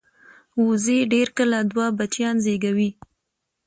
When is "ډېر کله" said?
1.13-1.57